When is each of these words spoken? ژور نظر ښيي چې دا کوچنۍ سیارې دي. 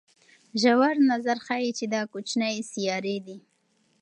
ژور 0.61 0.95
نظر 1.11 1.37
ښيي 1.45 1.71
چې 1.77 1.85
دا 1.93 2.01
کوچنۍ 2.13 2.55
سیارې 2.71 3.17
دي. 3.25 3.37